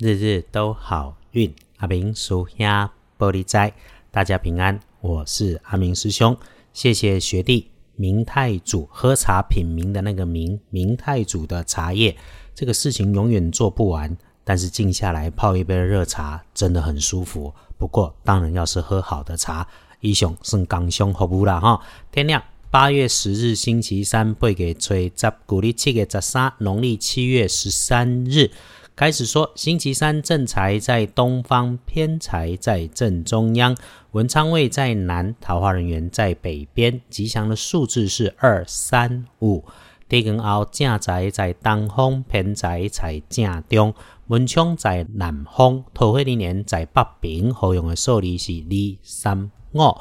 [0.00, 2.66] 日日都好运，阿明叔兄
[3.18, 3.70] 玻璃斋，
[4.10, 4.80] 大家平安。
[5.02, 6.34] 我是阿明师兄，
[6.72, 12.16] 谢谢学弟明太祖喝茶品茗的那个明明太祖的茶叶。
[12.54, 17.52] 这个事情永远做不完，但是静下来泡一杯热茶真的很舒服。
[17.76, 19.68] 不过当然要是喝好的茶，
[20.00, 21.78] 一雄是刚兄好不啦哈？
[22.10, 28.50] 天亮，八月十日星期三，背给吹十古历七月十三，农历七月十三日。
[29.00, 33.74] 开始说，星期三正财在东方，偏财在正中央，
[34.10, 37.00] 文昌位在南，桃花人员在北边。
[37.08, 39.64] 吉祥的数字是二、三、五。
[40.06, 43.94] 地根后正财在东方，偏财在正中，
[44.26, 47.54] 文昌在南方，桃花人员在北边。
[47.54, 49.96] 好用的数字是二、三、五。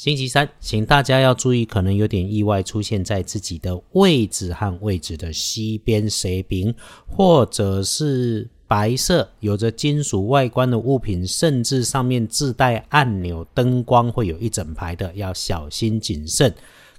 [0.00, 6.74] 星期三，请大家要注意，可能有点意外出现在自己的位置和位置的西边、西边，
[7.06, 16.50] 或者是白色、有着金属外观的物品，甚至上面自带按钮、灯光，会有一整排的，要小心谨慎。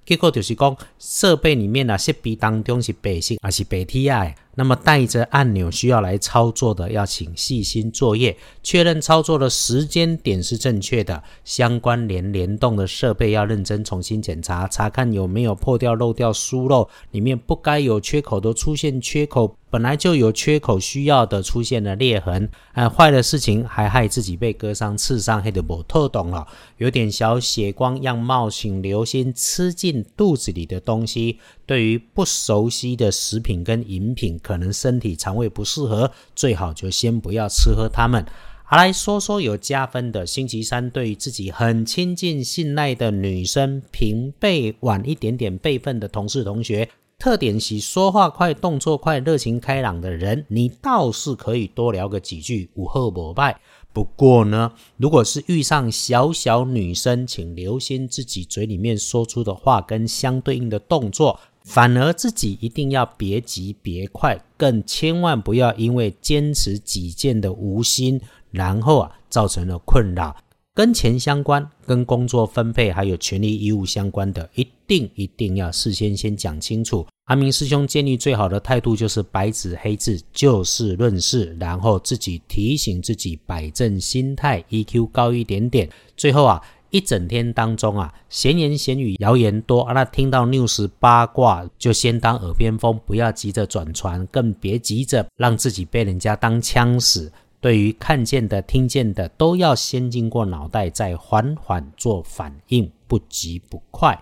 [0.06, 4.36] 结果就是讲，设备里面啊，设备当中是白色还是白 T I？
[4.56, 11.24] 那么带着按钮需要来操作的，要请细心作业，确认操作的时间点是正确的。
[11.44, 19.56] 相关联联动的设备要认真重新检查，查看有没有破掉、漏掉、疏漏，里面不该有缺口都出现缺口。
[19.70, 31.40] 本来就有缺口需要的出现了裂痕，哎，坏的事情还害自己被割伤、刺伤，黑的不透懂了，有点小血光样貌，请留心吃进肚子里的东西。
[31.66, 38.26] 对于不熟悉的食品跟饮品，可能身体肠胃不适合，最好就先不要吃喝它们。
[38.64, 40.26] 好，来说说有加分的。
[40.26, 46.90] 星期三，对于自己很亲近、信赖的女生，平辈晚一点点辈分的同事、同学。
[47.20, 53.60] 特点是说话快、动作快、热情开朗的人，你倒是可以多聊个几句，午后膜拜。
[53.94, 70.36] 不过呢，如果是遇上小小女生，请留心自己嘴里面说出的话跟相对应的动作，反而自己一定要别急别快，更千万不要因为坚持己见的无心，然后啊造成了困扰。
[70.74, 77.06] 跟钱相关、跟工作分配还有权利义务相关的，一定一定要事先先讲清楚。
[77.26, 85.90] 阿明师兄建议最好的态度就是白纸黑字，就事论事，然后自己提醒自己摆正心态，EQ 高一点点。
[86.16, 86.62] 最后啊，
[86.92, 97.32] 一整天当中啊，闲言闲语、谣言多，那听到 news 八卦就先当耳边风，不要急着转传，更别急着让自己被人家当枪使。
[97.60, 104.20] 对于看见的、听见的，都要先经过脑袋，再缓缓做反应，不急不快。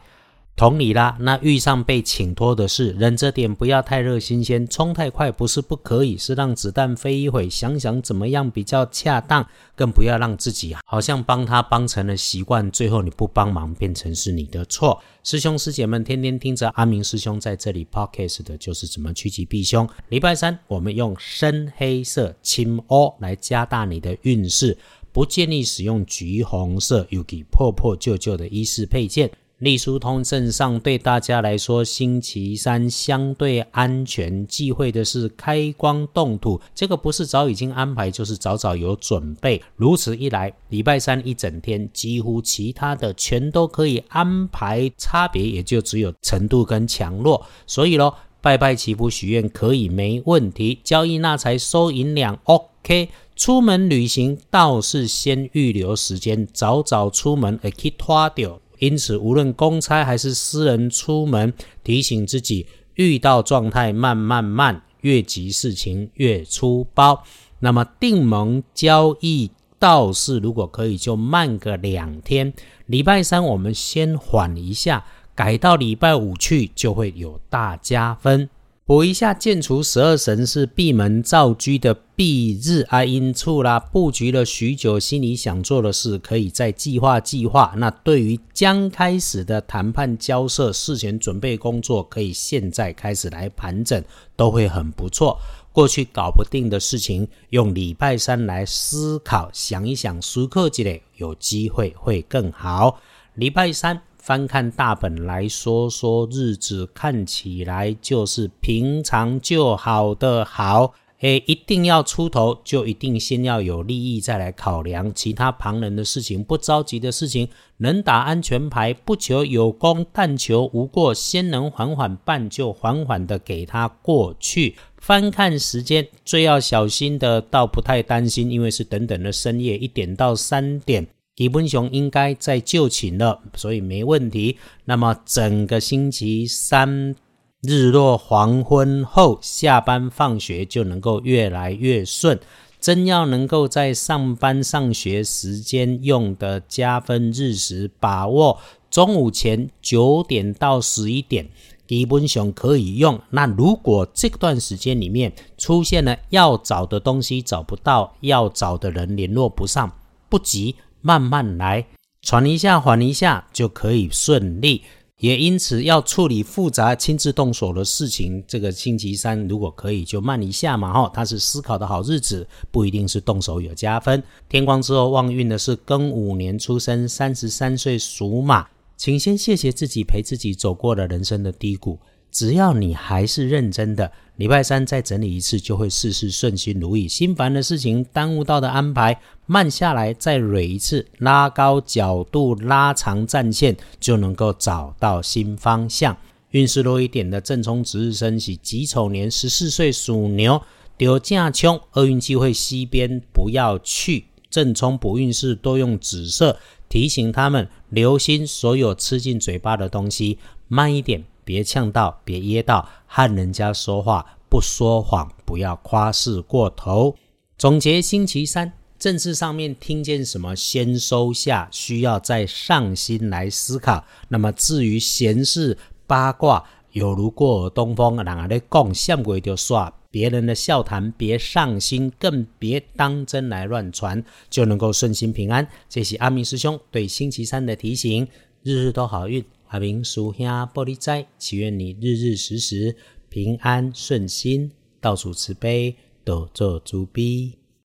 [0.60, 15.02] 同理啦，那遇上被请托的事，忍着点，不要太热新鲜，冲太快不是不可以，是让子弹飞一会，想想怎么样比较恰当，更不要让自己好像帮他帮成了习惯，最后你不帮忙变成是你的错。
[15.24, 19.88] 师兄师姐们天天听着阿明师兄在这里 podcast 的就是怎么趋吉避凶。
[20.10, 24.78] 礼拜三我们用深黑色青欧来加大你的运势，
[25.14, 29.32] 不建议使用橘红色又给破破旧旧的衣饰配件。
[29.60, 36.62] 立书通镇上对大家来说，星期三相对安全，忌讳的是开光动土。
[36.74, 39.62] 这个不是早已经安排，就是早早有准备。
[39.76, 47.46] 如此一来，礼拜三一整天，几乎其他的全都可以安排，差别也就只有程度跟强弱。
[47.68, 53.10] 所以咯，拜拜祈福许愿可以没问题，交易纳财收银两 OK。
[53.36, 58.62] 出门旅行倒是先预留时间，早早出门，会去拖掉。
[58.80, 61.54] 因此，无论公差还是私人出门，
[61.84, 67.24] 提醒自己遇到状态慢慢慢，越急事情越粗包。
[67.60, 72.54] 那么定盟交易倒是如果可以就慢个两天，
[72.86, 78.50] 礼拜三我们先缓一下，改到礼拜五去就会有大加分。
[78.90, 87.76] 补一下，建除十二神是闭门造居的闭日哀因处啦，布局了许久，心里想做的事，可以再计划计划。
[87.78, 94.04] 那对于将开始的谈判交涉，事前准备工作，可以现在开始来盘整，
[94.36, 95.38] 都会很不错。
[95.72, 103.00] 过去搞不定的事情，用礼拜三来思考，想一想，舒克积累，有机会会更好。
[103.40, 104.02] 礼拜三。
[104.18, 110.94] 翻看大本来说说日子，看起来就是平常就好的好。
[111.22, 117.48] 诶，一定要出头，就一定先要有利益再来考量其他旁人的事情，不着急的事情，
[117.78, 124.76] 能打安全牌，不求有功，但求无过，先能缓缓办，就缓缓的给他过去。
[124.98, 131.08] 翻看时间，最要小心的，倒不太担心，因为是等等的深夜一点到三点，
[131.40, 134.58] 基本上应该在就寝了，所以没问题。
[134.84, 137.16] 那么整个星期三。
[137.62, 142.40] 日落黄昏后，下班放学就能够越来越顺。
[142.80, 148.58] 真要能够在上班上学时间用的加分日时，把握
[148.90, 151.50] 中午前九点到十一点，
[151.86, 153.20] 基本上可以用。
[153.32, 159.92] 那如果这段时间里面出现了要找的东西找不到，要找的人联络不上，
[160.30, 161.86] 不急，慢慢来，
[162.22, 164.84] 喘一下，缓一下，就可以顺利。
[165.18, 174.24] 也因此，要处理复杂、亲自动手的事情，这个星期三如果可以就慢一下嘛，哈，它是思考的好日子，不一定是动手有加分。
[174.48, 182.00] 天光之后旺运的是庚午年出生，三十三岁属马，请先谢谢自己陪自己走过了人生的低谷。
[182.32, 187.08] 只要你还是认真的，礼拜三再整理一次，就会事事顺心如意。
[187.08, 196.16] 心烦的事情、耽误到的安排，慢下来再蕊一次，拉高角度、拉长战线，就能够找到新方向。
[196.52, 200.62] 运势弱一点的正冲值日生喜己丑年十四岁属牛，
[200.98, 204.26] 丢架冲，厄运机会西边不要去。
[204.50, 211.24] 正冲补运势多用紫色，提醒他们留心所有吃进嘴巴的东西，慢一点。
[211.44, 217.16] 别呛到，别噎到，和人家说话不说谎，不要夸饰过头。
[217.58, 224.04] 总结星期三政治上面听见什么，先收下，需要再上心来思考。
[224.28, 225.78] 那么至于闲事
[226.08, 235.68] 八卦，有如过耳东风，人家咧讲，相鬼就耍别人的笑谈，别上心，更别当真来乱传，就能够顺心平安。
[235.88, 238.28] 这是阿明师兄对星期三的提醒，
[238.64, 239.46] 日日都好运。
[239.70, 242.96] 阿明叔兄玻璃斋，祈愿你日日时时
[243.30, 247.59] 平安顺心，到处慈悲，多做慈悲。